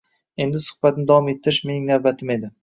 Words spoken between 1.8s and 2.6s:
navbatim edi